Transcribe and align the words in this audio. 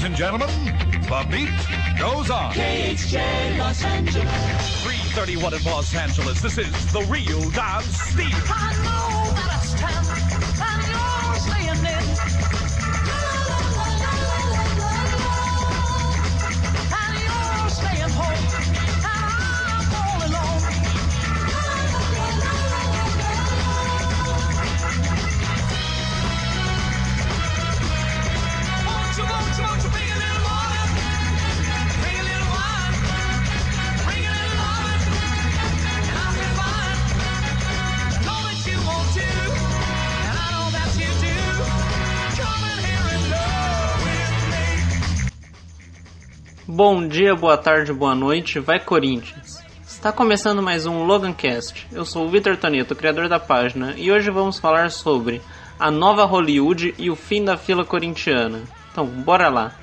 Ladies 0.00 0.18
and 0.18 0.18
gentlemen, 0.18 0.48
the 1.02 1.26
beat 1.30 1.98
goes 1.98 2.30
on. 2.30 2.54
KHJ 2.54 3.58
Los 3.58 3.84
Angeles. 3.84 4.82
331 4.82 5.52
in 5.52 5.62
Los 5.64 5.94
Angeles. 5.94 6.40
This 6.40 6.56
is 6.56 6.92
the 6.94 7.02
real 7.02 7.50
Don 7.50 7.82
Steele. 7.82 8.30
Bom 46.82 47.06
dia, 47.06 47.34
boa 47.34 47.58
tarde, 47.58 47.92
boa 47.92 48.14
noite, 48.14 48.58
vai 48.58 48.80
Corinthians! 48.80 49.62
Está 49.86 50.10
começando 50.10 50.62
mais 50.62 50.86
um 50.86 51.04
Logancast. 51.04 51.86
Eu 51.92 52.06
sou 52.06 52.24
o 52.24 52.30
Vitor 52.30 52.56
Toneto, 52.56 52.96
criador 52.96 53.28
da 53.28 53.38
página, 53.38 53.92
e 53.98 54.10
hoje 54.10 54.30
vamos 54.30 54.58
falar 54.58 54.90
sobre 54.90 55.42
a 55.78 55.90
nova 55.90 56.24
Hollywood 56.24 56.94
e 56.96 57.10
o 57.10 57.14
fim 57.14 57.44
da 57.44 57.58
fila 57.58 57.84
corintiana. 57.84 58.62
Então, 58.90 59.04
bora 59.04 59.50
lá! 59.50 59.74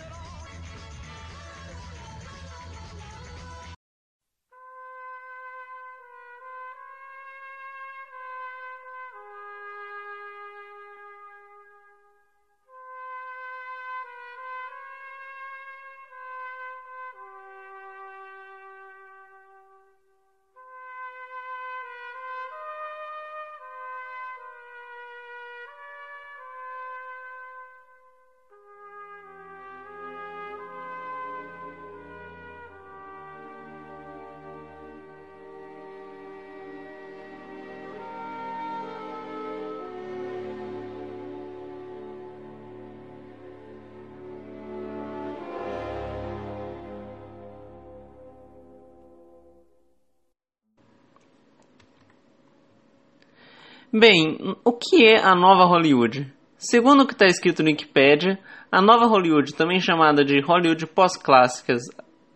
Bem, 53.91 54.37
o 54.65 54.73
que 54.73 55.05
é 55.05 55.17
a 55.17 55.33
nova 55.33 55.63
Hollywood? 55.63 56.29
Segundo 56.57 57.03
o 57.03 57.07
que 57.07 57.13
está 57.13 57.25
escrito 57.25 57.63
no 57.63 57.69
Wikipedia, 57.69 58.37
a 58.69 58.81
nova 58.81 59.05
Hollywood, 59.05 59.55
também 59.55 59.79
chamada 59.79 60.25
de 60.25 60.41
Hollywood 60.41 60.85
pós-clássicas, 60.87 61.83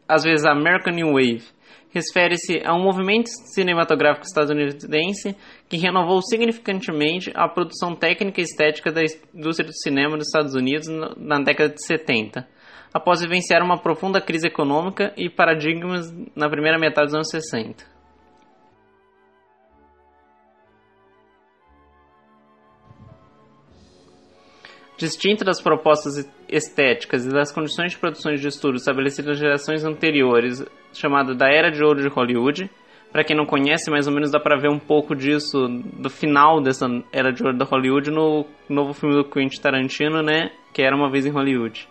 às 0.07 0.23
vezes 0.23 0.45
American 0.45 0.93
New 0.93 1.07
Wave, 1.07 1.43
refere-se 1.89 2.61
a 2.65 2.73
um 2.73 2.81
movimento 2.81 3.27
cinematográfico 3.53 4.25
estadunidense 4.25 5.35
que 5.67 5.75
renovou 5.75 6.21
significantemente 6.21 7.29
a 7.35 7.49
produção 7.49 7.95
técnica 7.95 8.39
e 8.39 8.45
estética 8.45 8.89
da 8.89 9.01
indústria 9.35 9.67
do 9.67 9.75
cinema 9.75 10.17
dos 10.17 10.27
Estados 10.27 10.55
Unidos 10.55 10.87
na 11.17 11.37
década 11.41 11.73
de 11.73 11.85
70, 11.85 12.47
após 12.93 13.19
vivenciar 13.19 13.61
uma 13.61 13.77
profunda 13.77 14.21
crise 14.21 14.47
econômica 14.47 15.13
e 15.17 15.29
paradigmas 15.29 16.09
na 16.33 16.49
primeira 16.49 16.79
metade 16.79 17.07
dos 17.07 17.15
anos 17.15 17.29
60. 17.29 17.90
Distinta 25.01 25.43
das 25.43 25.59
propostas 25.59 26.29
estéticas 26.47 27.25
e 27.25 27.29
das 27.29 27.51
condições 27.51 27.93
de 27.93 27.97
produção 27.97 28.31
de 28.35 28.47
estudo 28.47 28.75
estabelecidas 28.75 29.29
nas 29.31 29.39
gerações 29.39 29.83
anteriores, 29.83 30.63
chamada 30.93 31.33
da 31.33 31.49
Era 31.49 31.71
de 31.71 31.83
Ouro 31.83 32.03
de 32.03 32.07
Hollywood, 32.07 32.69
para 33.11 33.23
quem 33.23 33.35
não 33.35 33.47
conhece, 33.47 33.89
mais 33.89 34.05
ou 34.05 34.13
menos 34.13 34.29
dá 34.29 34.39
para 34.39 34.59
ver 34.59 34.69
um 34.69 34.77
pouco 34.77 35.15
disso 35.15 35.57
do 35.67 36.07
final 36.07 36.61
dessa 36.61 36.85
Era 37.11 37.33
de 37.33 37.41
Ouro 37.41 37.57
da 37.57 37.65
Hollywood 37.65 38.11
no 38.11 38.45
novo 38.69 38.93
filme 38.93 39.15
do 39.15 39.27
Quentin 39.27 39.59
Tarantino, 39.59 40.21
né, 40.21 40.51
que 40.71 40.83
era 40.83 40.95
uma 40.95 41.09
vez 41.09 41.25
em 41.25 41.31
Hollywood. 41.31 41.89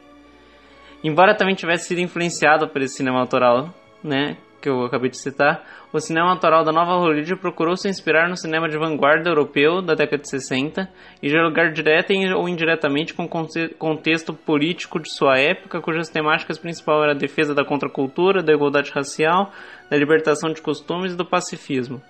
Embora 1.03 1.35
também 1.35 1.57
tivesse 1.57 1.89
sido 1.89 2.01
influenciado 2.01 2.69
por 2.69 2.81
esse 2.81 2.95
cinema 2.95 3.19
autoral, 3.19 3.75
né, 4.05 4.37
que 4.61 4.69
eu 4.69 4.85
acabei 4.85 5.11
de 5.11 5.21
citar, 5.21 5.65
o 5.93 5.99
cinema 5.99 6.31
autoral 6.31 6.65
da 6.65 6.73
Nova 6.73 6.93
Hollywood 6.93 7.37
procurou 7.37 7.77
se 7.77 7.89
inspirar 7.89 8.29
no 8.29 8.37
cinema 8.37 8.69
de 8.69 8.79
vanguarda 8.79 9.31
europeu 9.31 9.83
da 9.83 9.95
década 9.95 10.23
de 10.23 10.29
60 10.29 10.89
e 11.23 11.29
dialogar 11.29 11.73
direta 11.73 12.13
ou 12.37 12.49
indiretamente 12.49 13.15
com 13.15 13.25
o 13.25 13.29
contexto 13.79 14.33
político 14.33 15.01
de 15.01 15.11
sua 15.11 15.39
época, 15.39 15.81
cujas 15.81 16.09
temáticas 16.09 16.59
principais 16.59 17.03
eram 17.03 17.13
a 17.13 17.17
defesa 17.19 17.55
da 17.55 17.65
contracultura, 17.65 18.43
da 18.43 18.53
igualdade 18.53 18.91
racial, 18.93 19.53
da 19.91 19.97
libertação 19.97 20.53
de 20.53 20.63
costumes 20.63 21.13
e 21.13 21.17
do 21.17 21.25
pacifismo, 21.25 22.01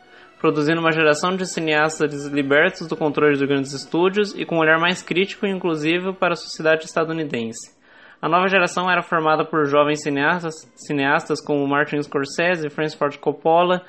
produzindo 0.41 0.81
uma 0.81 0.93
geração 0.93 1.37
de 1.37 1.47
cineastas 1.47 2.27
libertos 2.27 2.87
do 2.87 2.97
controle 2.97 3.37
dos 3.37 3.49
grandes 3.49 3.73
estúdios 3.73 4.35
e 4.35 4.45
com 4.45 4.57
um 4.57 4.61
olhar 4.61 4.79
mais 4.79 5.03
crítico 5.03 5.47
e 5.47 5.51
inclusivo 5.51 6.13
para 6.13 6.33
a 6.35 6.37
sociedade 6.37 6.85
estadunidense. 6.85 7.80
A 8.23 8.29
nova 8.29 8.49
geração 8.49 8.91
era 8.91 9.03
formada 9.03 9.47
por 9.47 9.65
jovens 9.65 10.03
cineastas, 10.03 10.55
cineastas 10.77 11.43
como 11.43 11.67
Martin 11.67 12.03
Scorsese, 12.03 12.69
Francis 12.69 12.99
Ford 12.99 13.17
Coppola, 13.19 13.83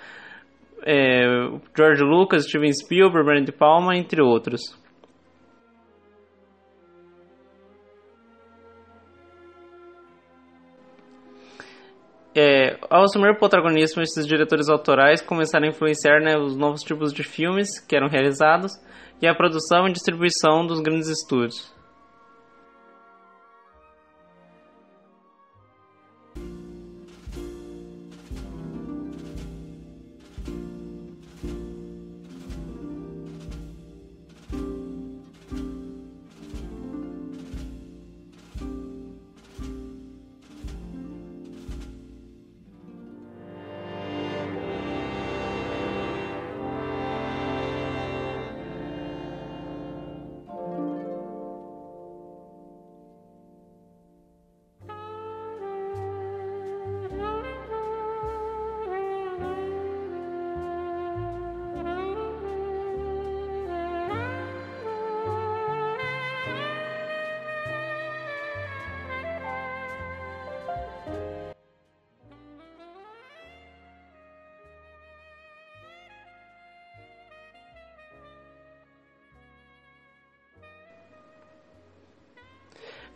é, 0.86 1.26
George 1.78 2.02
Lucas, 2.02 2.46
Steven 2.46 2.72
Spielberg, 2.72 3.26
Brian 3.26 3.44
De 3.44 3.52
Palma, 3.52 3.96
entre 3.96 4.22
outros. 4.22 4.62
É, 12.34 12.78
ao 12.90 13.04
assumir 13.04 13.32
o 13.32 13.38
protagonismo, 13.38 14.02
esses 14.02 14.26
diretores 14.26 14.70
autorais 14.70 15.22
começaram 15.22 15.66
a 15.66 15.70
influenciar 15.70 16.22
né, 16.22 16.38
os 16.38 16.56
novos 16.56 16.82
tipos 16.82 17.12
de 17.12 17.24
filmes 17.24 17.68
que 17.86 17.94
eram 17.94 18.08
realizados 18.08 18.72
e 19.22 19.28
a 19.28 19.36
produção 19.36 19.86
e 19.88 19.92
distribuição 19.92 20.66
dos 20.66 20.80
grandes 20.80 21.10
estúdios. 21.10 21.81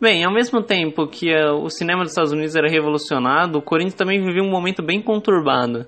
Bem, 0.06 0.24
ao 0.24 0.32
mesmo 0.32 0.62
tempo 0.62 1.08
que 1.08 1.34
uh, 1.34 1.56
o 1.64 1.68
cinema 1.68 2.02
dos 2.02 2.12
Estados 2.12 2.30
Unidos 2.30 2.54
era 2.54 2.70
revolucionado, 2.70 3.58
o 3.58 3.60
Corinthians 3.60 3.96
também 3.96 4.24
vivia 4.24 4.40
um 4.40 4.48
momento 4.48 4.80
bem 4.80 5.02
conturbado. 5.02 5.84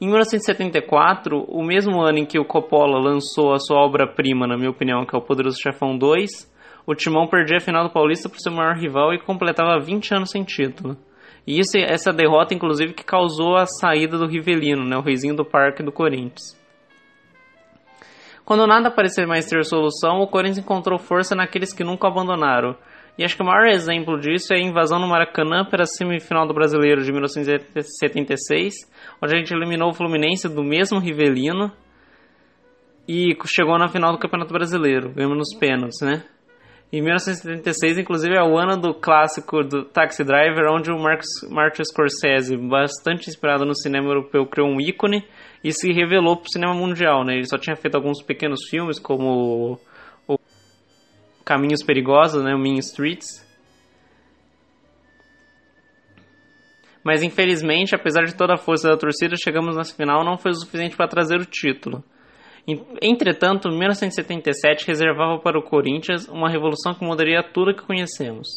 Em 0.00 0.06
1974, 0.06 1.38
o 1.46 1.62
mesmo 1.64 2.02
ano 2.02 2.18
em 2.18 2.26
que 2.26 2.36
o 2.36 2.44
Coppola 2.44 2.98
lançou 2.98 3.52
a 3.52 3.60
sua 3.60 3.78
obra-prima, 3.78 4.44
na 4.48 4.56
minha 4.56 4.70
opinião, 4.70 5.06
que 5.06 5.14
é 5.14 5.18
o 5.20 5.22
Poderoso 5.22 5.56
Chefão 5.62 5.96
2, 5.96 6.52
o 6.84 6.96
Timão 6.96 7.28
perdia 7.28 7.58
a 7.58 7.60
final 7.60 7.84
do 7.84 7.92
Paulista 7.92 8.28
por 8.28 8.40
seu 8.40 8.50
maior 8.50 8.74
rival 8.74 9.14
e 9.14 9.20
completava 9.20 9.78
20 9.78 10.16
anos 10.16 10.30
sem 10.32 10.42
título. 10.42 10.96
E 11.46 11.60
isso, 11.60 11.78
essa 11.78 12.12
derrota, 12.12 12.54
inclusive, 12.54 12.92
que 12.92 13.04
causou 13.04 13.54
a 13.54 13.66
saída 13.66 14.18
do 14.18 14.26
Rivelino, 14.26 14.84
né, 14.84 14.96
o 14.96 15.00
reizinho 15.00 15.36
do 15.36 15.44
parque 15.44 15.80
do 15.80 15.92
Corinthians. 15.92 16.58
Quando 18.44 18.66
nada 18.66 18.90
parecia 18.90 19.28
mais 19.28 19.46
ter 19.46 19.64
solução, 19.64 20.18
o 20.18 20.26
Corinthians 20.26 20.58
encontrou 20.58 20.98
força 20.98 21.36
naqueles 21.36 21.72
que 21.72 21.84
nunca 21.84 22.08
abandonaram. 22.08 22.74
E 23.16 23.24
acho 23.24 23.36
que 23.36 23.42
o 23.42 23.46
maior 23.46 23.66
exemplo 23.68 24.18
disso 24.18 24.52
é 24.52 24.56
a 24.56 24.60
invasão 24.60 24.98
no 24.98 25.06
Maracanã 25.06 25.64
para 25.64 25.84
a 25.84 25.86
semifinal 25.86 26.46
do 26.48 26.54
Brasileiro 26.54 27.02
de 27.04 27.12
1976, 27.12 28.74
onde 29.22 29.34
a 29.34 29.38
gente 29.38 29.54
eliminou 29.54 29.90
o 29.90 29.94
Fluminense 29.94 30.48
do 30.48 30.64
mesmo 30.64 30.98
Rivelino 30.98 31.70
e 33.06 33.36
chegou 33.46 33.78
na 33.78 33.88
final 33.88 34.12
do 34.12 34.18
Campeonato 34.18 34.52
Brasileiro, 34.52 35.10
ganhamos 35.10 35.38
nos 35.38 35.58
pênaltis, 35.58 36.00
né? 36.02 36.24
Em 36.92 37.02
1976, 37.02 37.98
inclusive, 37.98 38.36
é 38.36 38.42
o 38.42 38.56
ano 38.56 38.76
do 38.80 38.94
clássico 38.94 39.64
do 39.64 39.84
Taxi 39.84 40.22
Driver, 40.22 40.70
onde 40.70 40.92
o 40.92 40.98
Marcos, 40.98 41.26
Martin 41.50 41.82
Scorsese, 41.82 42.56
bastante 42.56 43.28
inspirado 43.28 43.64
no 43.64 43.74
cinema 43.74 44.08
europeu, 44.08 44.46
criou 44.46 44.68
um 44.68 44.80
ícone 44.80 45.24
e 45.62 45.72
se 45.72 45.92
revelou 45.92 46.36
para 46.36 46.46
o 46.46 46.52
cinema 46.52 46.72
mundial. 46.72 47.24
Né? 47.24 47.34
Ele 47.34 47.48
só 47.48 47.58
tinha 47.58 47.74
feito 47.74 47.96
alguns 47.96 48.22
pequenos 48.22 48.68
filmes, 48.70 49.00
como 49.00 49.80
Caminhos 51.44 51.82
Perigosos, 51.82 52.42
né? 52.42 52.54
o 52.54 52.58
Mean 52.58 52.78
Streets. 52.78 53.44
Mas 57.04 57.22
infelizmente, 57.22 57.94
apesar 57.94 58.24
de 58.24 58.34
toda 58.34 58.54
a 58.54 58.58
força 58.58 58.88
da 58.88 58.96
torcida, 58.96 59.36
chegamos 59.36 59.76
na 59.76 59.84
final 59.84 60.24
não 60.24 60.38
foi 60.38 60.52
o 60.52 60.54
suficiente 60.54 60.96
para 60.96 61.06
trazer 61.06 61.36
o 61.38 61.44
título. 61.44 62.02
Entretanto, 63.02 63.68
1977 63.68 64.86
reservava 64.86 65.38
para 65.38 65.58
o 65.58 65.62
Corinthians 65.62 66.26
uma 66.28 66.48
revolução 66.48 66.94
que 66.94 67.04
mudaria 67.04 67.42
tudo 67.42 67.74
que 67.74 67.84
conhecemos. 67.86 68.56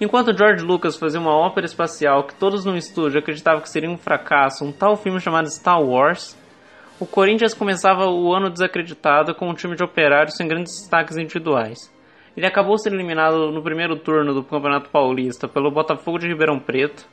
Enquanto 0.00 0.34
George 0.34 0.64
Lucas 0.64 0.96
fazia 0.96 1.20
uma 1.20 1.36
ópera 1.36 1.66
espacial 1.66 2.24
que 2.24 2.34
todos 2.34 2.64
no 2.64 2.74
estúdio 2.74 3.18
acreditavam 3.18 3.60
que 3.60 3.68
seria 3.68 3.90
um 3.90 3.98
fracasso, 3.98 4.64
um 4.64 4.72
tal 4.72 4.96
filme 4.96 5.20
chamado 5.20 5.50
Star 5.50 5.78
Wars, 5.78 6.34
o 6.98 7.04
Corinthians 7.04 7.52
começava 7.52 8.06
o 8.06 8.34
ano 8.34 8.48
desacreditado 8.48 9.34
com 9.34 9.50
um 9.50 9.54
time 9.54 9.76
de 9.76 9.84
operários 9.84 10.36
sem 10.36 10.48
grandes 10.48 10.72
destaques 10.80 11.18
individuais. 11.18 11.92
Ele 12.34 12.46
acabou 12.46 12.78
sendo 12.78 12.96
eliminado 12.96 13.52
no 13.52 13.62
primeiro 13.62 13.94
turno 13.94 14.32
do 14.32 14.42
Campeonato 14.42 14.88
Paulista 14.88 15.46
pelo 15.46 15.70
Botafogo 15.70 16.18
de 16.18 16.28
Ribeirão 16.28 16.58
Preto, 16.58 17.06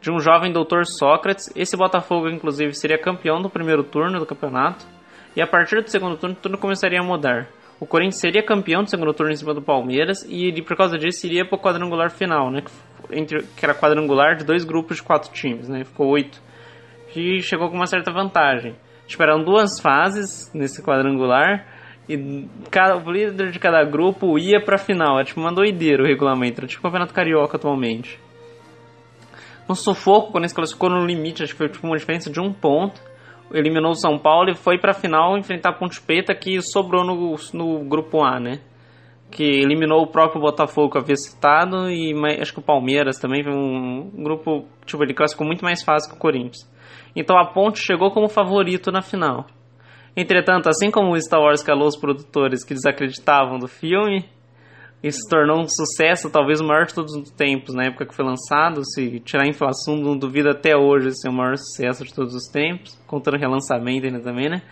de 0.00 0.10
um 0.10 0.18
jovem 0.18 0.50
doutor 0.50 0.86
Sócrates. 0.86 1.52
Esse 1.54 1.76
Botafogo, 1.76 2.30
inclusive, 2.30 2.72
seria 2.72 2.96
campeão 2.96 3.42
do 3.42 3.50
primeiro 3.50 3.84
turno 3.84 4.18
do 4.18 4.24
campeonato, 4.24 4.86
e 5.36 5.42
a 5.42 5.46
partir 5.46 5.82
do 5.82 5.90
segundo 5.90 6.16
turno 6.16 6.34
tudo 6.40 6.56
começaria 6.56 7.00
a 7.00 7.04
mudar 7.04 7.48
o 7.80 7.86
Corinthians 7.86 8.20
seria 8.20 8.42
campeão 8.42 8.82
do 8.82 8.90
segundo 8.90 9.14
turno 9.14 9.32
em 9.32 9.36
cima 9.36 9.54
do 9.54 9.62
Palmeiras 9.62 10.24
e 10.28 10.46
ele, 10.46 10.62
por 10.62 10.76
causa 10.76 10.98
disso, 10.98 11.26
iria 11.26 11.44
para 11.44 11.56
o 11.56 11.60
quadrangular 11.60 12.10
final, 12.10 12.50
né? 12.50 12.62
Entre, 13.10 13.42
que 13.56 13.64
era 13.64 13.74
quadrangular 13.74 14.36
de 14.36 14.44
dois 14.44 14.64
grupos 14.64 14.96
de 14.96 15.02
quatro 15.02 15.32
times, 15.32 15.68
né? 15.68 15.84
Ficou 15.84 16.08
oito. 16.08 16.42
E 17.14 17.40
chegou 17.40 17.70
com 17.70 17.76
uma 17.76 17.86
certa 17.86 18.12
vantagem. 18.12 18.74
Esperaram 19.06 19.44
duas 19.44 19.80
fases 19.80 20.52
nesse 20.52 20.82
quadrangular 20.82 21.66
e 22.08 22.48
cada, 22.70 22.96
o 22.96 23.10
líder 23.10 23.50
de 23.52 23.58
cada 23.58 23.84
grupo 23.84 24.38
ia 24.38 24.60
para 24.60 24.74
a 24.74 24.78
final. 24.78 25.20
É 25.20 25.24
tipo 25.24 25.40
uma 25.40 25.52
doideira 25.52 26.02
o 26.02 26.06
regulamento, 26.06 26.60
era 26.60 26.66
tipo 26.66 26.80
o 26.80 26.82
Campeonato 26.82 27.14
Carioca 27.14 27.56
atualmente. 27.56 28.18
Um 29.68 29.74
sufoco, 29.74 30.32
quando 30.32 30.44
ele 30.44 30.48
se 30.48 30.54
classificou 30.54 30.90
no 30.90 31.06
limite, 31.06 31.42
acho 31.42 31.52
que 31.52 31.58
foi 31.58 31.68
tipo 31.68 31.86
uma 31.86 31.96
diferença 31.96 32.30
de 32.30 32.40
um 32.40 32.52
ponto 32.52 33.00
eliminou 33.52 33.92
o 33.92 33.96
São 33.96 34.18
Paulo 34.18 34.50
e 34.50 34.54
foi 34.54 34.78
para 34.78 34.92
a 34.92 34.94
final 34.94 35.36
enfrentar 35.36 35.70
a 35.70 35.72
Ponte 35.72 36.00
Preta 36.00 36.34
que 36.34 36.60
sobrou 36.60 37.04
no, 37.04 37.36
no 37.52 37.88
grupo 37.88 38.22
A, 38.22 38.38
né? 38.38 38.60
Que 39.30 39.44
eliminou 39.44 40.02
o 40.02 40.06
próprio 40.06 40.40
Botafogo 40.40 40.90
que 40.90 40.98
havia 40.98 41.16
citado 41.16 41.90
e 41.90 42.12
acho 42.40 42.52
que 42.52 42.60
o 42.60 42.62
Palmeiras 42.62 43.18
também 43.18 43.42
um 43.46 44.22
grupo, 44.22 44.66
tipo, 44.86 45.02
ele 45.02 45.14
classificou 45.14 45.46
muito 45.46 45.64
mais 45.64 45.82
fácil 45.82 46.10
que 46.10 46.16
o 46.16 46.20
Corinthians. 46.20 46.70
Então 47.14 47.38
a 47.38 47.46
Ponte 47.46 47.78
chegou 47.78 48.10
como 48.10 48.28
favorito 48.28 48.90
na 48.90 49.02
final. 49.02 49.46
Entretanto, 50.16 50.68
assim 50.68 50.90
como 50.90 51.12
o 51.12 51.20
Star 51.20 51.40
Wars 51.40 51.62
calou 51.62 51.86
os 51.86 51.96
produtores 51.96 52.64
que 52.64 52.74
desacreditavam 52.74 53.58
do 53.58 53.68
filme, 53.68 54.24
isso 55.02 55.20
se 55.20 55.28
tornou 55.28 55.60
um 55.60 55.68
sucesso, 55.68 56.28
talvez 56.28 56.60
o 56.60 56.66
maior 56.66 56.84
de 56.84 56.92
todos 56.92 57.14
os 57.14 57.30
tempos, 57.30 57.72
na 57.72 57.84
época 57.84 58.04
que 58.04 58.14
foi 58.14 58.24
lançado. 58.24 58.84
Se 58.84 59.20
tirar 59.20 59.44
a 59.44 59.48
inflação, 59.48 59.96
não 59.96 60.16
duvido 60.16 60.50
até 60.50 60.76
hoje 60.76 61.12
ser 61.12 61.28
o 61.28 61.32
maior 61.32 61.56
sucesso 61.56 62.04
de 62.04 62.12
todos 62.12 62.34
os 62.34 62.48
tempos, 62.48 62.98
contando 63.06 63.38
relançamento 63.38 64.06
ainda 64.06 64.18
também, 64.18 64.48
né? 64.48 64.62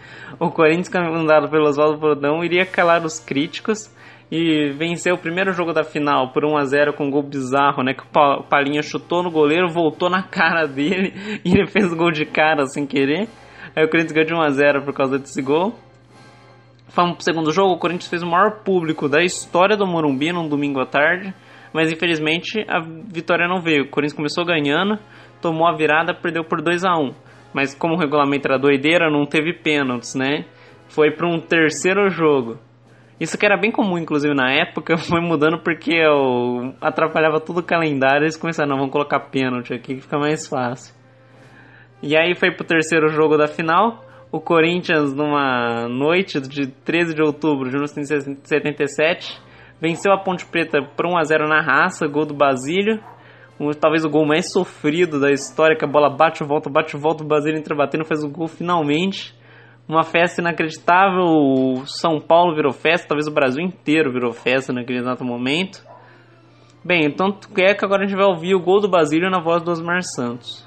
O 0.41 0.51
Corinthians, 0.51 0.89
comandado 0.89 1.49
pelo 1.49 1.69
Oswaldo 1.69 1.99
Brodão, 1.99 2.45
iria 2.45 2.67
calar 2.67 3.05
os 3.05 3.21
críticos 3.21 3.89
e 4.29 4.73
venceu 4.73 5.15
o 5.15 5.19
primeiro 5.19 5.53
jogo 5.53 5.73
da 5.73 5.85
final 5.85 6.33
por 6.33 6.45
1 6.45 6.57
a 6.57 6.65
0 6.65 6.93
com 6.95 7.07
um 7.07 7.11
gol 7.11 7.23
bizarro, 7.23 7.85
né? 7.85 7.95
Que 7.95 8.03
o 8.03 8.43
Palinha 8.43 8.83
chutou 8.83 9.23
no 9.23 9.31
goleiro, 9.31 9.69
voltou 9.69 10.11
na 10.11 10.25
cara 10.25 10.67
dele 10.67 11.15
e 11.45 11.53
ele 11.53 11.69
fez 11.69 11.93
o 11.93 11.97
gol 11.97 12.11
de 12.11 12.27
cara 12.27 12.67
sem 12.67 12.85
querer. 12.85 13.29
Aí 13.77 13.85
o 13.85 13.89
Corinthians 13.89 14.13
ganhou 14.13 14.27
de 14.27 14.35
1 14.35 14.41
a 14.41 14.51
0 14.51 14.83
por 14.83 14.93
causa 14.93 15.19
desse 15.21 15.41
gol. 15.41 15.86
Vamos 16.97 17.17
pro 17.17 17.25
segundo 17.25 17.53
jogo, 17.53 17.75
o 17.75 17.79
Corinthians 17.79 18.09
fez 18.09 18.23
o 18.23 18.27
maior 18.27 18.63
público 18.65 19.07
da 19.07 19.23
história 19.23 19.77
do 19.77 19.87
Morumbi 19.87 20.33
num 20.33 20.49
domingo 20.49 20.81
à 20.81 20.87
tarde, 20.87 21.35
mas 21.71 21.93
infelizmente 21.93 22.65
a 22.67 22.81
vitória 22.81 23.47
não 23.47 23.61
veio. 23.61 23.85
O 23.85 23.91
Corinthians 23.91 24.17
começou 24.17 24.47
ganhando, 24.47 24.99
tomou 25.43 25.69
a 25.69 25.77
virada, 25.77 26.15
perdeu 26.15 26.43
por 26.43 26.63
2 26.63 26.85
a 26.87 26.97
1 26.97 27.13
Mas 27.53 27.75
como 27.75 27.97
o 27.97 27.99
regulamento 27.99 28.49
era 28.49 28.59
doideira, 28.59 29.11
não 29.11 29.27
teve 29.27 29.53
pênaltis, 29.53 30.15
né? 30.15 30.47
Foi 30.89 31.11
para 31.11 31.29
um 31.29 31.39
terceiro 31.39 32.09
jogo. 32.09 32.57
Isso 33.21 33.37
que 33.37 33.45
era 33.45 33.59
bem 33.59 33.71
comum, 33.71 33.99
inclusive, 33.99 34.35
na 34.35 34.51
época, 34.51 34.97
foi 34.97 35.21
mudando 35.21 35.59
porque 35.59 35.93
eu 35.93 36.73
atrapalhava 36.81 37.41
todo 37.41 37.59
o 37.59 37.63
calendário. 37.63 38.25
Eles 38.25 38.39
começaram, 38.39 38.71
não, 38.71 38.79
vamos 38.79 38.93
colocar 38.93 39.21
pênalti 39.21 39.75
aqui 39.75 39.97
que 39.97 40.01
fica 40.01 40.17
mais 40.17 40.49
fácil. 40.49 40.95
E 42.03 42.17
aí 42.17 42.35
foi 42.35 42.53
pro 42.53 42.65
terceiro 42.65 43.09
jogo 43.09 43.37
da 43.37 43.49
final 43.49 44.06
o 44.37 44.41
Corinthians, 44.41 45.15
numa 45.15 45.89
noite 45.89 46.41
de 46.41 46.67
13 46.67 47.15
de 47.15 47.23
outubro 47.23 47.71
de 47.71 47.77
1977, 47.77 49.41
venceu 49.81 50.13
a 50.13 50.19
Ponte 50.19 50.45
Preta 50.45 50.83
por 50.97 51.07
1 51.07 51.17
a 51.17 51.23
0 51.23 51.49
na 51.49 51.63
raça, 51.63 52.07
gol 52.07 52.27
do 52.27 52.35
Basílio. 52.35 53.01
Um, 53.59 53.71
talvez 53.71 54.05
o 54.05 54.11
gol 54.11 54.27
mais 54.27 54.53
sofrido 54.53 55.19
da 55.19 55.31
história, 55.31 55.77
que 55.77 55.85
a 55.85 55.89
bola 55.89 56.11
bate 56.11 56.45
volta, 56.45 56.69
bate 56.69 56.97
volta, 56.97 57.25
o 57.25 57.27
Basílio 57.27 57.59
entra 57.59 57.75
batendo, 57.75 58.05
faz 58.05 58.23
o 58.23 58.29
gol 58.29 58.47
finalmente. 58.47 59.35
Uma 59.89 60.03
festa 60.03 60.43
inacreditável, 60.43 61.25
o 61.25 61.87
São 61.87 62.21
Paulo 62.21 62.55
virou 62.55 62.73
festa, 62.73 63.09
talvez 63.09 63.27
o 63.27 63.33
Brasil 63.33 63.65
inteiro 63.65 64.13
virou 64.13 64.33
festa 64.33 64.73
naquele 64.73 64.99
exato 64.99 65.25
momento. 65.25 65.83
Bem, 66.85 67.07
então 67.07 67.39
é 67.59 67.75
que 67.75 67.85
agora 67.85 68.05
a 68.05 68.07
gente 68.07 68.17
vai 68.17 68.27
ouvir 68.27 68.55
o 68.55 68.61
gol 68.61 68.81
do 68.81 68.89
Basílio 68.89 69.31
na 69.31 69.41
voz 69.41 69.63
do 69.63 69.71
Osmar 69.71 70.03
Santos. 70.03 70.66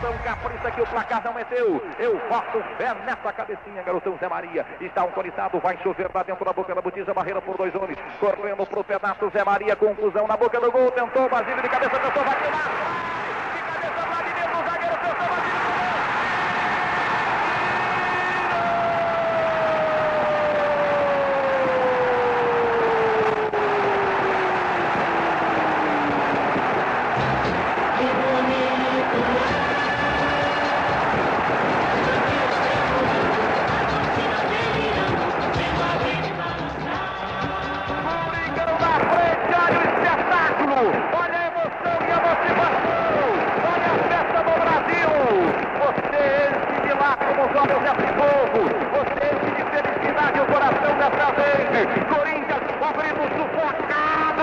Garotão, 0.00 0.18
capricha 0.24 0.70
que 0.70 0.80
o 0.80 0.86
placar 0.86 1.22
não 1.24 1.38
é 1.38 1.44
teu. 1.44 1.82
Eu 1.98 2.20
boto 2.28 2.62
fé 2.76 2.94
nessa 3.04 3.32
cabecinha, 3.32 3.82
garotão 3.82 4.16
Zé 4.18 4.28
Maria. 4.28 4.66
Está 4.80 5.02
autorizado, 5.02 5.60
vai 5.60 5.76
chover 5.82 6.10
lá 6.12 6.22
dentro 6.22 6.44
da 6.44 6.52
boca 6.52 6.74
da 6.74 6.80
botija, 6.80 7.14
barreira 7.14 7.40
por 7.40 7.56
dois 7.56 7.74
homens. 7.74 7.98
Correndo 8.18 8.66
pro 8.66 8.82
pedaço, 8.82 9.30
Zé 9.30 9.44
Maria, 9.44 9.76
conclusão 9.76 10.26
na 10.26 10.36
boca 10.36 10.60
do 10.60 10.72
gol. 10.72 10.90
Tentou, 10.90 11.28
Basílio 11.28 11.62
de 11.62 11.68
cabeça, 11.68 11.98
tentou, 11.98 12.24
vai 12.24 12.36
tirar. 12.42 13.19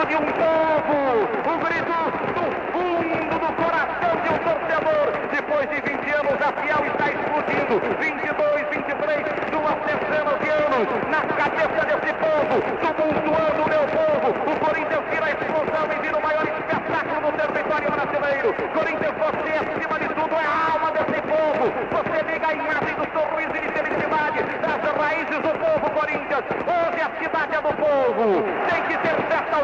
De 0.07 0.15
um 0.15 0.25
povo, 0.39 1.27
o 1.43 1.57
grito 1.59 1.97
do 2.31 2.45
fundo 2.71 3.35
do 3.39 3.49
coração 3.59 4.13
de 4.23 4.29
um 4.29 4.39
torcedor. 4.39 5.07
Depois 5.31 5.69
de 5.69 5.81
20 5.81 6.09
anos, 6.15 6.37
a 6.41 6.51
Fiel 6.61 6.81
está 6.87 7.11
explodindo. 7.11 7.75
22, 7.99 8.67
23, 8.71 9.27
duas 9.51 9.75
centenas 9.83 10.39
de 10.39 10.49
anos 10.49 10.87
na 11.11 11.21
cabeça 11.35 11.81
desse 11.87 12.13
povo, 12.23 12.55
tumultuando 12.79 13.63
o 13.63 13.69
meu 13.69 13.83
povo. 13.91 14.27
O 14.47 14.59
Corinthians 14.63 15.03
vira 15.11 15.25
a 15.25 15.31
explosão 15.31 15.85
e 15.91 16.01
vira 16.01 16.17
o 16.17 16.23
maior 16.23 16.47
espetáculo 16.47 17.31
do 17.31 17.37
território 17.37 17.91
brasileiro. 17.91 18.53
Corinthians, 18.73 19.15
você 19.19 19.51
acima 19.59 19.99
de 19.99 20.07
tudo 20.15 20.35
é 20.35 20.45
a 20.45 20.71
alma 20.71 20.91
desse 20.91 21.21
povo. 21.27 21.67
Você 21.91 22.31
liga 22.31 22.47
a 22.47 22.53
imagem 22.53 22.95
do 22.95 23.05
sorriso 23.11 23.55
e 23.55 23.61
de 23.61 23.69
felicidade 23.75 24.39
das 24.63 24.95
raízes 24.95 25.39
do 25.43 25.51
povo 25.59 25.91
Corinthians. 25.91 26.45
Hoje 26.63 27.01
a 27.01 27.09
cidade 27.19 27.55
é 27.55 27.61
do 27.61 27.73
povo. 27.75 28.43
Tem 28.69 28.81
que 28.83 28.97
ter 28.99 29.17
festa 29.27 29.57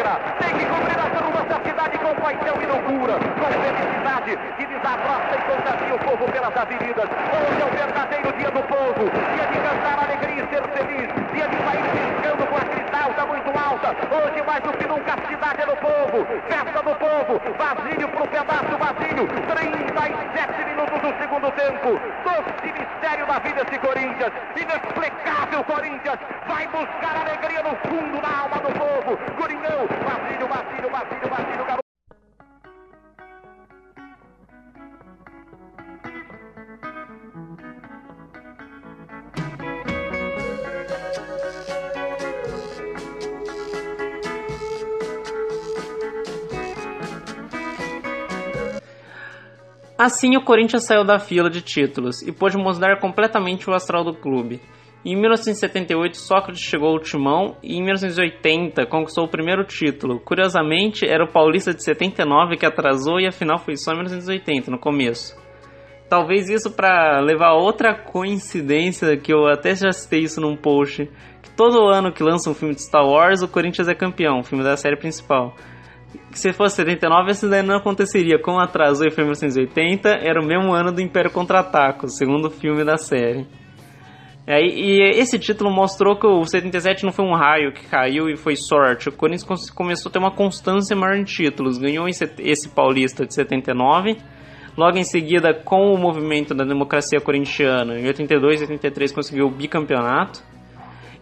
alvinegra. 0.00 0.20
Tem 0.38 0.54
que 0.56 0.64
cobrir 0.66 0.98
as 0.98 1.12
ruas 1.20 1.46
da 1.48 1.60
cidade 1.60 1.98
com 1.98 2.14
paixão 2.14 2.56
e 2.60 2.66
loucura. 2.66 3.14
Com 3.14 3.50
felicidade 3.60 4.38
que 4.56 4.66
desabraça 4.66 5.36
e 5.36 5.42
contagia 5.42 5.94
o 5.94 5.98
povo 5.98 6.32
pelas 6.32 6.56
avenidas. 6.56 7.04
Hoje 7.04 7.60
é 7.60 7.64
o 7.64 7.70
verdadeiro 7.70 8.32
dia 8.32 8.50
do 8.50 8.62
povo. 8.62 9.10
Dia 9.10 9.46
de 9.46 9.58
cantar 9.60 10.04
alegria 10.04 10.44
e 10.44 10.48
ser 10.48 10.62
feliz. 10.72 11.08
Dia 11.32 11.48
de 11.48 11.56
sair 11.56 11.84
piscando 11.92 12.46
com 12.46 12.56
a 12.56 12.60
cristalta 12.60 13.26
muito 13.26 13.50
alta. 13.58 13.96
Hoje 14.10 14.42
mais 14.42 14.62
do 14.62 14.72
que 14.72 14.86
nunca 14.86 15.14
a 15.14 15.28
cidade 15.28 15.62
é 15.62 15.66
do 15.66 15.69
povo. 15.80 16.26
Festa 16.48 16.82
do 16.82 16.94
povo. 16.94 17.40
Vazio 17.58 18.08
pro 18.08 18.26
pedaço 18.28 18.76
vazio. 18.78 19.26
37 19.48 20.64
minutos 20.64 21.00
do 21.00 21.18
segundo 21.18 21.50
tempo. 21.52 22.00
Doce 22.24 22.72
mistério 22.72 23.26
da 23.26 23.38
vida 23.40 23.62
esse 23.66 23.78
Corinthians. 23.78 24.32
Inexplicável 24.56 25.64
Corinthians. 25.64 26.18
Vai 26.46 26.66
buscar 26.68 27.16
alegria 27.16 27.62
no 27.62 27.76
fundo 27.88 28.20
da 28.20 28.42
alma 28.42 28.56
do 28.56 28.72
povo. 28.78 29.16
Coringão. 29.36 29.86
Vazio, 30.04 30.46
vazio, 30.48 30.90
vazio, 30.90 31.28
vazio. 31.28 31.64
Garoto. 31.64 31.79
Assim, 50.02 50.34
o 50.34 50.42
Corinthians 50.42 50.86
saiu 50.86 51.04
da 51.04 51.18
fila 51.18 51.50
de 51.50 51.60
títulos 51.60 52.22
e 52.22 52.32
pôde 52.32 52.56
mostrar 52.56 52.98
completamente 52.98 53.68
o 53.68 53.74
astral 53.74 54.02
do 54.02 54.14
clube. 54.14 54.58
Em 55.04 55.14
1978, 55.14 56.16
Sócrates 56.16 56.62
chegou 56.62 56.88
ao 56.88 56.98
timão 56.98 57.58
e 57.62 57.76
em 57.76 57.82
1980 57.84 58.86
conquistou 58.86 59.26
o 59.26 59.30
primeiro 59.30 59.62
título. 59.62 60.18
Curiosamente, 60.18 61.06
era 61.06 61.22
o 61.22 61.30
Paulista 61.30 61.74
de 61.74 61.84
79 61.84 62.56
que 62.56 62.64
atrasou 62.64 63.20
e 63.20 63.26
a 63.26 63.30
final 63.30 63.58
foi 63.58 63.76
só 63.76 63.92
em 63.92 63.96
1980, 63.96 64.70
no 64.70 64.78
começo. 64.78 65.36
Talvez 66.08 66.48
isso 66.48 66.70
para 66.70 67.20
levar 67.20 67.48
a 67.48 67.58
outra 67.58 67.94
coincidência, 67.94 69.18
que 69.18 69.30
eu 69.30 69.48
até 69.48 69.74
já 69.74 69.92
citei 69.92 70.20
isso 70.20 70.40
num 70.40 70.56
post, 70.56 71.10
que 71.42 71.50
todo 71.50 71.88
ano 71.88 72.10
que 72.10 72.22
lança 72.22 72.48
um 72.48 72.54
filme 72.54 72.74
de 72.74 72.80
Star 72.80 73.04
Wars, 73.04 73.42
o 73.42 73.48
Corinthians 73.48 73.86
é 73.86 73.94
campeão, 73.94 74.38
o 74.38 74.44
filme 74.44 74.64
da 74.64 74.78
série 74.78 74.96
principal. 74.96 75.54
Se 76.32 76.52
fosse 76.52 76.76
79, 76.76 77.32
isso 77.32 77.48
daí 77.48 77.62
não 77.62 77.76
aconteceria. 77.76 78.38
Como 78.40 78.60
atrasou 78.60 79.06
e 79.06 79.10
foi 79.10 79.24
em 79.24 79.26
1980, 79.26 80.08
era 80.08 80.40
o 80.40 80.46
mesmo 80.46 80.72
ano 80.72 80.92
do 80.92 81.00
Império 81.00 81.30
Contra-Ataca, 81.30 82.06
o 82.06 82.08
segundo 82.08 82.50
filme 82.50 82.84
da 82.84 82.96
série. 82.96 83.46
É, 84.46 84.60
e 84.60 85.00
esse 85.20 85.38
título 85.38 85.70
mostrou 85.70 86.16
que 86.18 86.26
o 86.26 86.44
77 86.44 87.04
não 87.04 87.12
foi 87.12 87.24
um 87.24 87.34
raio 87.34 87.72
que 87.72 87.86
caiu 87.86 88.28
e 88.28 88.36
foi 88.36 88.56
sorte. 88.56 89.08
O 89.08 89.12
Corinthians 89.12 89.70
começou 89.70 90.08
a 90.08 90.12
ter 90.12 90.18
uma 90.18 90.34
constância 90.34 90.96
maior 90.96 91.16
em 91.16 91.24
títulos. 91.24 91.78
Ganhou 91.78 92.08
esse 92.08 92.68
paulista 92.68 93.24
de 93.24 93.34
79. 93.34 94.16
Logo 94.76 94.96
em 94.96 95.04
seguida, 95.04 95.52
com 95.52 95.92
o 95.92 95.98
movimento 95.98 96.54
da 96.54 96.64
democracia 96.64 97.20
corintiana, 97.20 97.98
em 97.98 98.06
82 98.06 98.60
e 98.60 98.64
83 98.64 99.12
conseguiu 99.12 99.46
o 99.46 99.50
bicampeonato. 99.50 100.42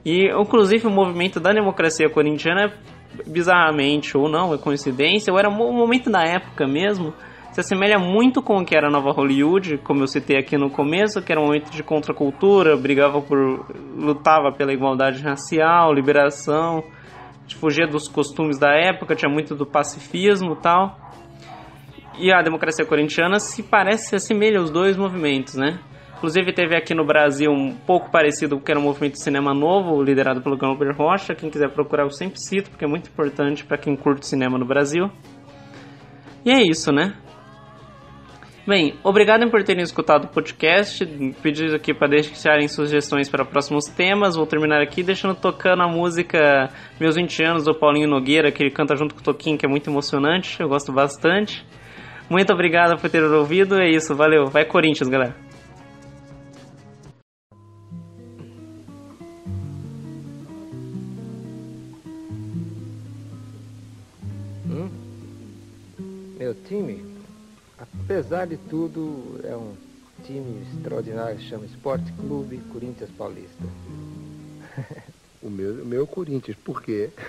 E, 0.05 0.31
inclusive, 0.31 0.87
o 0.87 0.91
movimento 0.91 1.41
da 1.41 1.53
democracia 1.53 2.09
corintiana, 2.09 2.73
bizarramente 3.27 4.17
ou 4.17 4.29
não, 4.29 4.55
é 4.55 4.59
coincidência, 4.59 5.33
ou 5.33 5.39
era 5.39 5.49
um 5.49 5.73
momento 5.73 6.11
da 6.11 6.23
época 6.23 6.67
mesmo, 6.67 7.13
se 7.53 7.61
assemelha 7.61 7.99
muito 7.99 8.43
com 8.43 8.59
o 8.59 8.65
que 8.65 8.77
era 8.77 8.89
a 8.89 8.91
Nova 8.91 9.11
Hollywood, 9.11 9.79
como 9.79 10.03
eu 10.03 10.07
citei 10.07 10.39
aqui 10.39 10.57
no 10.57 10.71
começo, 10.71 11.21
que 11.23 11.33
era 11.33 11.41
um 11.41 11.47
momento 11.47 11.71
de 11.71 11.83
contracultura, 11.83 12.77
brigava 12.77 13.21
por. 13.21 13.67
lutava 13.97 14.53
pela 14.53 14.73
igualdade 14.73 15.23
racial, 15.23 15.93
liberação, 15.93 16.85
de 17.47 17.57
fugir 17.57 17.89
dos 17.89 18.07
costumes 18.07 18.59
da 18.59 18.71
época, 18.71 19.17
tinha 19.17 19.31
muito 19.31 19.55
do 19.55 19.67
pacifismo 19.67 20.55
tal. 20.55 20.97
E 22.19 22.33
a 22.33 22.43
democracia 22.43 22.85
corintiana 22.85 23.39
se 23.39 23.63
parece, 23.63 24.11
se 24.11 24.17
assemelha 24.17 24.59
aos 24.59 24.71
dois 24.71 24.97
movimentos, 24.97 25.55
né? 25.55 25.81
Inclusive 26.19 26.53
teve 26.53 26.77
aqui 26.77 26.95
no 26.95 27.05
Brasil 27.07 27.49
um 27.49 27.73
pouco 27.73 28.11
parecido, 28.11 28.59
que 28.59 28.73
era 28.73 28.81
um 28.81 28.83
movimento 28.83 29.13
de 29.13 29.23
cinema 29.23 29.55
novo, 29.55 30.03
liderado 30.03 30.43
pelo 30.43 30.57
Glauber 30.57 30.93
Rocha. 30.93 31.33
Quem 31.33 31.49
quiser 31.49 31.71
procurar, 31.71 32.03
eu 32.03 32.11
sempre 32.11 32.41
cito, 32.41 32.71
porque 32.71 32.85
é 32.85 32.89
muito 32.89 33.09
importante 33.09 33.65
para 33.65 33.79
quem 33.79 33.95
curte 33.95 34.27
cinema 34.27 34.59
no 34.59 34.67
Brasil. 34.67 35.09
E 36.45 36.51
é 36.51 36.61
isso, 36.61 36.91
né? 36.91 37.15
Bem, 38.67 38.95
obrigado 39.05 39.49
por 39.49 39.63
terem 39.63 39.85
escutado 39.85 40.25
o 40.25 40.29
podcast. 40.29 41.07
Pedido 41.41 41.77
aqui 41.77 41.95
para 41.95 42.09
deixarem 42.09 42.67
sugestões 42.67 43.29
para 43.29 43.45
próximos 43.45 43.85
temas. 43.85 44.35
Vou 44.35 44.45
terminar 44.45 44.83
aqui 44.83 45.05
deixando 45.05 45.37
tocando 45.37 45.85
a 45.85 45.89
música 45.89 46.69
Meus 46.99 47.15
20 47.15 47.45
anos 47.45 47.65
do 47.65 47.79
Paulinho 47.79 48.09
Nogueira, 48.09 48.51
que 48.51 48.61
ele 48.61 48.73
canta 48.73 48.97
junto 48.97 49.15
com 49.15 49.21
o 49.21 49.25
Toquinho, 49.25 49.57
que 49.57 49.65
é 49.65 49.69
muito 49.69 49.89
emocionante. 49.89 50.61
Eu 50.61 50.69
gosto 50.69 50.93
bastante. 50.93 51.65
Muito 52.29 52.53
obrigado 52.53 53.01
por 53.01 53.09
ter 53.09 53.23
ouvido. 53.23 53.81
É 53.81 53.89
isso, 53.89 54.17
valeu. 54.17 54.47
Vai 54.47 54.65
Corinthians, 54.65 55.09
galera. 55.09 55.48
Meu 66.39 66.55
time, 66.55 67.05
apesar 67.77 68.47
de 68.47 68.57
tudo, 68.57 69.41
é 69.43 69.57
um 69.57 69.75
time 70.23 70.63
extraordinário, 70.63 71.39
chama 71.41 71.67
Esporte 71.67 72.13
Clube 72.13 72.59
Corinthians 72.73 73.11
Paulista. 73.13 73.63
O 75.41 75.49
meu, 75.49 75.85
o 75.85 75.87
meu 75.87 76.01
é 76.01 76.03
o 76.03 76.07
Corinthians, 76.07 76.57
por 76.57 76.83
quê? 76.83 77.13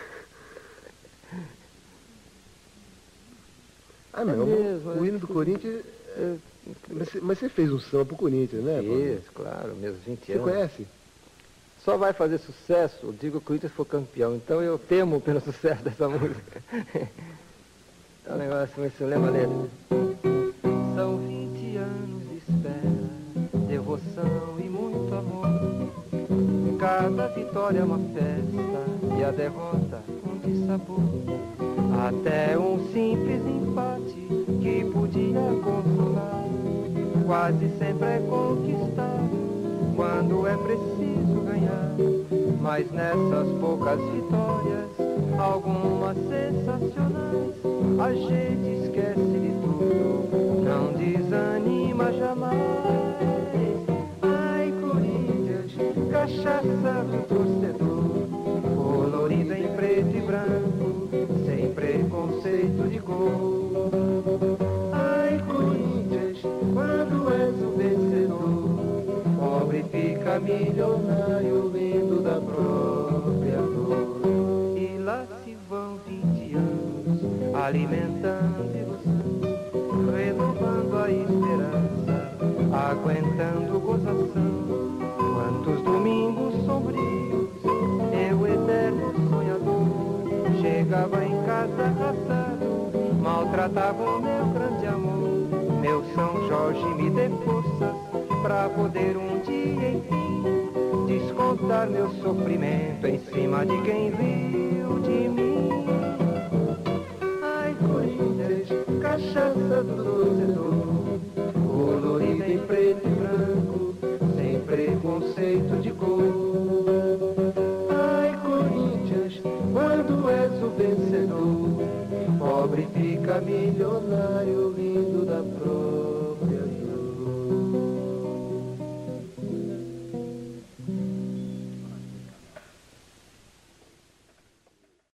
Ah, 4.12 4.26
não, 4.26 4.44
mesmo, 4.48 4.90
o 4.90 5.06
é 5.06 5.08
hino 5.08 5.20
do 5.20 5.28
tudo. 5.28 5.34
Corinthians. 5.36 5.86
é, 6.18 6.38
Mas, 6.90 7.10
você- 7.10 7.22
mas 7.22 7.38
você 7.38 7.48
fez 7.48 7.72
um 7.72 7.78
samba 7.80 8.06
pro 8.06 8.16
Corinthians, 8.18 8.64
né? 8.64 8.82
Isso, 8.82 9.32
claro, 9.32 9.76
meus 9.76 10.00
20 10.00 10.26
Você 10.26 10.34
anos. 10.34 10.44
conhece? 10.44 10.88
Só 11.78 11.96
vai 11.96 12.12
fazer 12.12 12.40
sucesso, 12.40 13.14
digo 13.14 13.38
o 13.38 13.42
Corinthians 13.42 13.72
for 13.72 13.86
campeão, 13.86 14.36
então 14.36 14.62
eu 14.64 14.80
temo 14.80 15.22
pelo 15.22 15.40
sucesso 15.46 15.84
dessa 15.84 16.10
música. 16.10 16.64
É 18.30 18.34
um 18.34 18.38
negócio, 18.38 18.74
você 18.78 19.06
lembra 19.06 19.30
a 19.30 19.32
letra? 19.32 19.56
São 20.96 21.18
20 21.18 21.78
anos 21.78 22.30
de 22.30 22.38
espera, 22.38 23.68
devoção 23.68 24.56
e 24.60 24.70
muito 24.70 25.16
amor. 25.16 25.48
Cada 26.78 27.28
vitória 27.30 27.80
é 27.80 27.84
uma 27.84 27.98
festa 27.98 29.18
e 29.18 29.24
a 29.24 29.32
derrota 29.32 30.04
um 30.28 30.38
dissabor. 30.48 31.00
Até 32.08 32.58
um 32.58 32.78
simples 32.94 33.42
empate 33.46 34.28
que 34.62 34.86
podia 34.94 35.42
consolar, 35.64 36.46
quase 37.26 37.70
sempre 37.80 38.08
é 38.08 38.20
conquistado 38.30 39.50
quando 39.96 40.48
é 40.48 40.56
preciso 40.56 41.42
ganhar. 41.42 41.96
Mas 42.62 42.90
nessas 42.92 43.48
poucas 43.60 44.00
vitórias, 44.00 44.88
algumas 45.40 46.16
sensacionais, 46.16 47.29
a 48.02 48.14
gente 48.14 48.86
esquece 48.86 49.20
de 49.20 49.52
tudo, 49.62 50.64
não 50.64 50.94
desanima 50.94 52.14
jamais. 52.14 52.58
Ai, 54.22 54.74
Corinthians, 54.82 55.74
cachaça 56.10 57.04
do 57.04 57.28
torcedor, 57.28 58.28
colorida 58.76 59.58
em 59.58 59.68
preto 59.76 60.16
e 60.16 60.22
branco, 60.22 61.10
sem 61.46 61.74
preconceito 61.74 62.88
de 62.90 63.00
cor. 63.00 63.90
Ai, 64.94 65.42
Corinthians, 65.46 66.40
quando 66.74 67.34
és 67.34 67.62
o 67.62 67.72
vencedor, 67.78 68.80
pobre 69.38 69.84
fica 69.92 70.40
milionário 70.40 71.59
alimentando 77.70 78.66
ilusão, 78.74 79.46
renovando 80.12 80.98
a 80.98 81.12
esperança, 81.12 82.34
aguentando 82.74 83.80
gozação. 83.80 85.00
Quantos 85.36 85.84
domingos 85.84 86.66
sombrios, 86.66 87.50
eu 88.12 88.48
eterno 88.48 89.14
sonhador, 89.30 90.60
Chegava 90.62 91.24
em 91.24 91.44
casa 91.46 91.84
arrasado, 91.84 93.22
maltratava 93.22 94.04
o 94.04 94.20
meu 94.20 94.46
grande 94.48 94.88
amor. 94.88 95.80
Meu 95.80 96.04
São 96.16 96.48
Jorge 96.48 96.86
me 96.96 97.10
dê 97.12 97.30
forças 97.46 97.96
pra 98.42 98.68
poder 98.70 99.16
um 99.16 99.40
dia, 99.42 99.92
enfim, 99.92 101.06
descontar 101.06 101.88
meu 101.88 102.10
sofrimento 102.16 103.06
em 103.06 103.20
cima 103.20 103.64
de 103.64 103.80
quem 103.84 104.10
riu 104.10 105.00
de 105.02 105.30
mim. 105.30 105.89